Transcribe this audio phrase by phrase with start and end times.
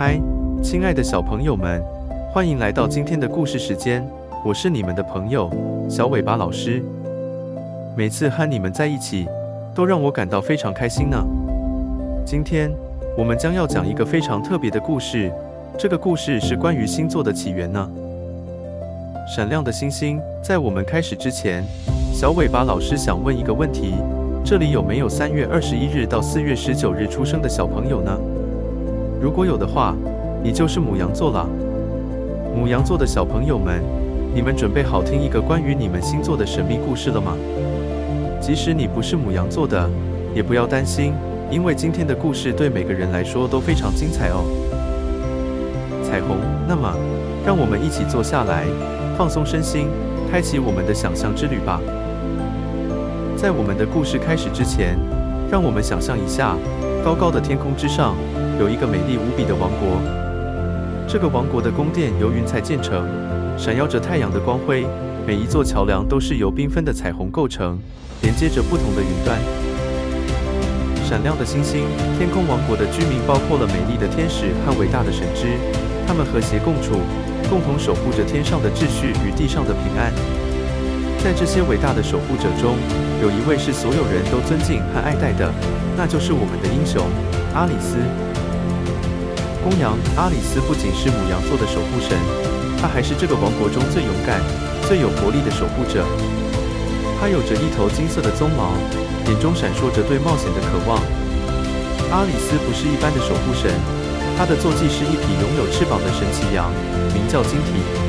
[0.00, 0.16] 嗨，
[0.62, 1.82] 亲爱的小朋友们，
[2.32, 4.08] 欢迎来到今天的故事时间。
[4.44, 5.50] 我是你们的朋友
[5.90, 6.80] 小尾巴老师。
[7.96, 9.26] 每次和你们在一起，
[9.74, 11.20] 都让我感到非常开心呢。
[12.24, 12.70] 今天
[13.16, 15.32] 我们将要讲一个非常特别的故事，
[15.76, 17.90] 这个故事是关于星座的起源呢。
[19.26, 21.64] 闪亮的星星，在我们开始之前，
[22.12, 23.94] 小尾巴老师想问一个问题：
[24.44, 28.16] 这里有没有三月二十一日到四月十九日出生的小朋友呢？
[29.20, 29.96] 如果有的话，
[30.42, 31.48] 你就是母羊座了。
[32.54, 33.82] 母羊座的小朋友们，
[34.32, 37.36] 你们准备好听一个关于你们星座的神秘故事了吗？
[38.40, 39.90] 即使你不是母羊座的，
[40.34, 41.12] 也不要担心，
[41.50, 44.44] 因为今天的故事对每个人来说都非常精彩哦。
[46.04, 46.36] 彩虹，
[46.68, 46.94] 那么，
[47.44, 48.66] 让我们一起坐下来，
[49.16, 49.88] 放松身心，
[50.30, 51.80] 开启我们的想象之旅吧。
[53.36, 54.96] 在我们的故事开始之前，
[55.50, 56.56] 让我们想象一下，
[57.04, 58.14] 高高的天空之上。
[58.58, 60.02] 有一个美丽无比的王国，
[61.06, 63.06] 这个王国的宫殿由云彩建成，
[63.56, 64.84] 闪耀着太阳的光辉。
[65.24, 67.78] 每一座桥梁都是由缤纷的彩虹构成，
[68.22, 69.38] 连接着不同的云端。
[71.04, 71.84] 闪亮的星星，
[72.18, 75.46] 天空王国的居民包括了美丽的天使和伟大的神之，
[76.06, 76.98] 他们和谐共处，
[77.48, 80.12] 共同守护着天上的秩序与地上的平安。
[81.22, 82.76] 在这些伟大的守护者中，
[83.20, 85.52] 有一位是所有人都尊敬和爱戴的，
[85.96, 87.04] 那就是我们的英雄
[87.54, 87.98] 阿里斯。
[89.62, 92.16] 公羊阿里斯不仅是母羊座的守护神，
[92.80, 94.40] 他还是这个王国中最勇敢、
[94.86, 96.06] 最有活力的守护者。
[97.20, 98.72] 他有着一头金色的鬃毛，
[99.26, 101.02] 眼中闪烁着对冒险的渴望。
[102.14, 103.68] 阿里斯不是一般的守护神，
[104.38, 106.70] 他的坐骑是一匹拥有翅膀的神奇羊，
[107.12, 108.07] 名叫金蹄。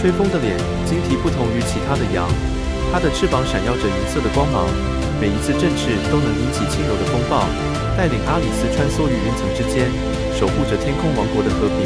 [0.00, 0.56] 吹风的脸，
[0.88, 2.24] 晶体不同于其他的羊，
[2.90, 4.64] 它的翅膀闪耀着银色的光芒，
[5.20, 7.44] 每一次振翅都能引起轻柔的风暴。
[8.00, 9.92] 带领阿里斯穿梭于云层之间，
[10.32, 11.84] 守护着天空王国的和平。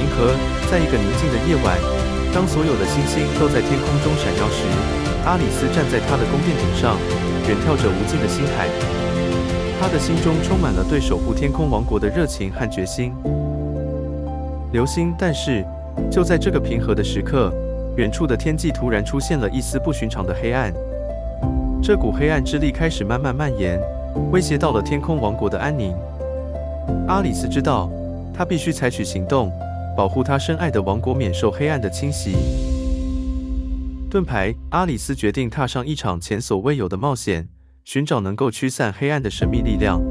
[0.00, 0.32] 银河，
[0.72, 1.76] 在一个宁静的夜晚，
[2.32, 4.64] 当所有的星星都在天空中闪耀时，
[5.28, 6.96] 阿里斯站在他的宫殿顶上，
[7.44, 8.64] 远眺着无尽的星海。
[9.76, 13.12] 他的心中充满了对守护天空王国的热情和决心。
[14.72, 15.66] 流星，但是
[16.08, 17.52] 就在这个平和的时刻，
[17.96, 20.72] 远处的天际突然出现了一丝不寻常的黑暗。
[21.82, 23.80] 这股黑暗之力开始慢慢蔓延。
[24.32, 25.94] 威胁到了天空王国的安宁。
[27.06, 27.88] 阿里斯知道，
[28.34, 29.52] 他必须采取行动，
[29.96, 32.34] 保护他深爱的王国免受黑暗的侵袭。
[34.10, 37.48] 盾牌，阿里斯决定踏上一场前所未有的冒险，
[37.84, 40.02] 寻找能够驱散黑暗的神秘力量。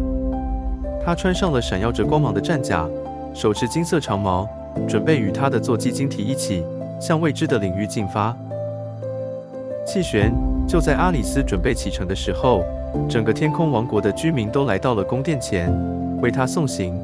[1.06, 2.88] 他穿上了闪耀着光芒的战甲，
[3.34, 4.48] 手持金色长矛，
[4.88, 6.64] 准备与他的坐骑晶体一起
[7.00, 8.36] 向未知的领域进发。
[9.86, 10.32] 气旋，
[10.68, 12.64] 就在阿里斯准备启程的时候。
[13.08, 15.72] 整个天空王国的居民都来到了宫殿前，
[16.22, 17.00] 为他送行。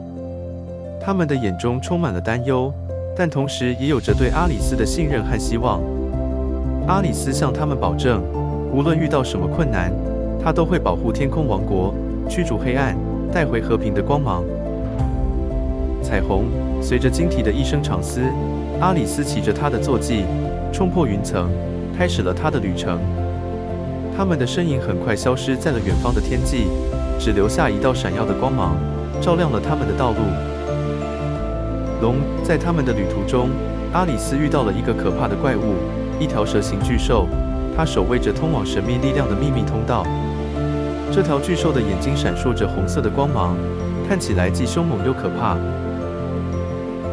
[0.99, 2.73] 他们的眼中充满了担忧，
[3.15, 5.79] 但同时也有着对阿里斯的信任和希望。
[6.87, 8.23] 阿里斯向他们保证，
[8.73, 9.93] 无论遇到什么困难，
[10.43, 11.93] 他都会保护天空王国，
[12.27, 12.97] 驱逐黑暗，
[13.31, 14.43] 带回和平的光芒。
[16.05, 16.45] 彩虹，
[16.79, 18.21] 随着晶体的一声长嘶，
[18.79, 20.23] 阿里斯骑着他的坐骑，
[20.71, 21.49] 冲破云层，
[21.97, 22.99] 开始了他的旅程。
[24.15, 26.67] 他们的身影很快消失在了远方的天际，
[27.19, 28.77] 只留下一道闪耀的光芒，
[29.19, 30.17] 照亮了他们的道路。
[32.03, 33.49] 龙，在他们的旅途中，
[33.91, 35.73] 阿里斯遇到了一个可怕的怪物，
[36.19, 37.27] 一条蛇形巨兽，
[37.75, 40.05] 它守卫着通往神秘力量的秘密通道。
[41.11, 43.57] 这条巨兽的眼睛闪烁着红色的光芒，
[44.07, 45.57] 看起来既凶猛又可怕。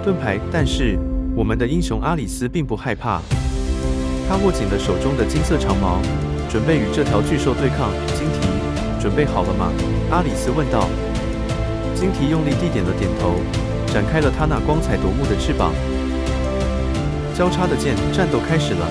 [0.02, 0.98] 盾牌，但是
[1.36, 3.20] 我们的英雄阿里斯并不害怕，
[4.28, 6.00] 他握紧了手中的金色长矛。
[6.50, 8.46] 准备与这条巨兽对抗，金提，
[9.00, 9.72] 准备好了吗？
[10.10, 10.86] 阿里斯问道。
[11.94, 13.40] 金提用力地点了点头，
[13.86, 15.72] 展开了他那光彩夺目的翅膀。
[17.32, 18.84] 交叉的剑战斗开始了。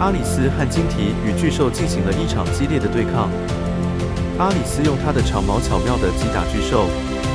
[0.00, 3.30] 阿里斯和金提与巨兽进行了一场激烈的对抗。
[4.38, 6.86] 阿里斯用他的长矛巧妙地击打巨兽，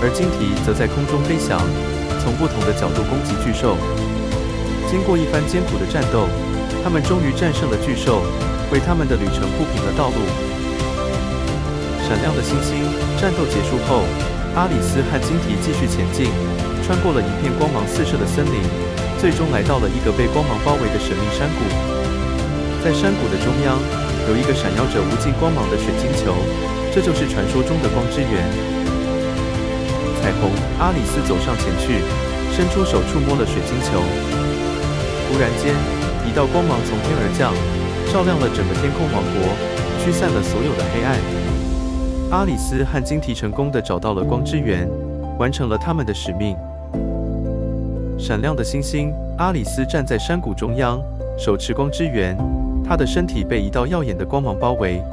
[0.01, 1.61] 而金提则在空中飞翔，
[2.23, 3.75] 从不同的角度攻击巨兽。
[4.89, 6.25] 经过一番艰苦的战斗，
[6.81, 8.23] 他们终于战胜了巨兽。
[8.71, 10.17] 为他们的旅程铺平了道路。
[12.01, 12.81] 闪亮的星星，
[13.21, 14.01] 战斗结束后，
[14.55, 16.33] 阿里斯和金蹄继续前进，
[16.81, 18.65] 穿过了一片光芒四射的森林，
[19.21, 21.61] 最终来到了一个被光芒包围的神秘山谷。
[22.81, 23.77] 在山谷的中央，
[24.25, 26.33] 有一个闪耀着无尽光芒的水晶球，
[26.89, 28.72] 这就是传说中的光之源。
[30.23, 30.49] 彩虹，
[30.79, 31.99] 阿里斯走上前去，
[32.55, 33.99] 伸出手触摸了水晶球。
[35.27, 35.75] 突然间，
[36.25, 37.51] 一道光芒从天而降。
[38.07, 39.51] 照亮了整个天空王国，
[39.99, 41.19] 驱散了所有的黑暗。
[42.31, 44.87] 阿里斯和金蹄成功的找到了光之源，
[45.37, 46.55] 完成了他们的使命。
[48.17, 51.01] 闪亮的星星，阿里斯站在山谷中央，
[51.37, 52.37] 手持光之源，
[52.87, 55.03] 他的身体被一道耀眼的光芒包围。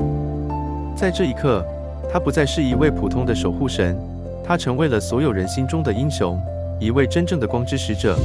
[0.95, 1.65] 在这一刻，
[2.13, 3.99] 他不再是一位普通的守护神，
[4.51, 6.37] 他成为了所有人心中的英雄，
[6.81, 8.19] 一位真正的光之使者。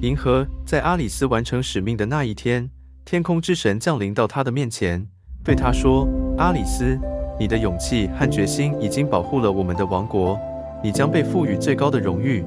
[0.00, 2.68] 银河在阿里斯完成使命的那一天，
[3.04, 5.06] 天空之神降临到他的面前，
[5.44, 6.98] 对他说：“阿里斯，
[7.38, 10.36] 你的勇气和决心已经保护了我们的王国，
[10.82, 12.44] 你将被赋予最高的荣誉。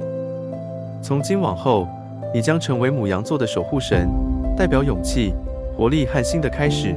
[1.02, 1.88] 从今往后，
[2.34, 4.10] 你将成为母羊座的守护神，
[4.58, 5.34] 代表勇气、
[5.78, 6.94] 活力和新的开始。”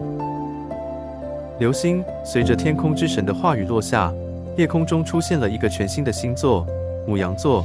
[1.61, 4.13] 流星随着天空之神的话语落下，
[4.57, 6.67] 夜空中出现了一个全新的星座——
[7.07, 7.65] 母羊座，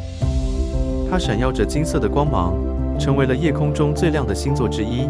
[1.10, 2.54] 它闪耀着金色的光芒。
[2.98, 5.06] 成为了夜空中最亮的星座之一。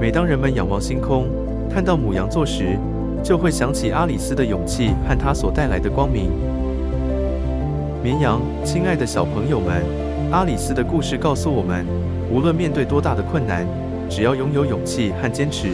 [0.00, 1.26] 每当人们仰望星空，
[1.68, 2.78] 看到母羊座时，
[3.24, 6.30] 就会想起阿里斯的勇气和她所带来的光明。
[8.04, 9.82] 绵羊，亲爱的小朋友们，
[10.30, 11.84] 阿里斯的故事告诉我们，
[12.32, 13.66] 无论面对多大的困难，
[14.08, 15.70] 只要拥有勇气和坚持，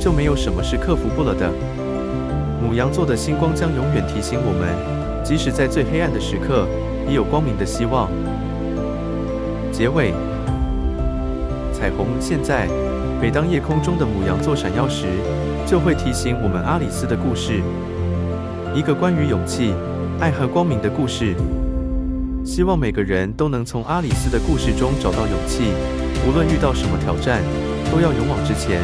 [0.00, 1.52] 就没有什么是克服不了的。
[2.62, 6.66] 母羊座的星光将永远提醒我们，即使在最黑暗的时刻，
[7.08, 8.10] 也有光明的希望。
[9.72, 10.12] 结尾。
[11.72, 12.66] 彩虹现在，
[13.20, 15.06] 每当夜空中的母羊座闪耀时，
[15.64, 17.62] 就会提醒我们阿里斯的故事，
[18.74, 19.72] 一个关于勇气、
[20.18, 21.36] 爱和光明的故事。
[22.44, 25.70] 希望每个人都能从阿里斯的故事中找到勇气，
[26.26, 27.40] 无论遇到什么挑战，
[27.92, 28.80] 都要勇往直前，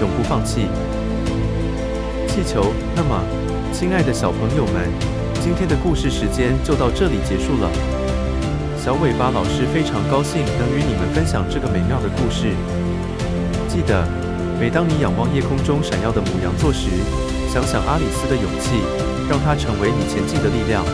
[0.00, 0.66] 永不放弃。
[2.36, 3.18] 气球，那么，
[3.72, 4.92] 亲爱的小朋友们，
[5.40, 7.70] 今天的故事时间就到这里结束了。
[8.76, 12.52] 小尾巴老师非常高兴能与你们分享这个美妙的故事。
[13.72, 14.04] 记得，
[14.60, 16.92] 每当你仰望夜空中闪耀的母羊座时，
[17.48, 18.84] 想想阿里斯的勇气，
[19.30, 20.84] 让它成为你前进的力量。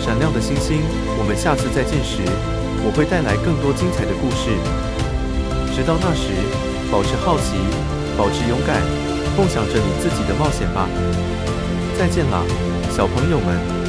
[0.00, 0.80] 闪亮的星星，
[1.20, 2.24] 我们下次再见时，
[2.80, 4.48] 我会带来更多精彩的故事。
[5.76, 6.32] 直到那时，
[6.90, 7.60] 保持好奇，
[8.16, 8.80] 保持勇敢，
[9.36, 10.88] 共享着你自己的冒险吧。
[11.98, 12.44] 再见了，
[12.90, 13.83] 小朋友们。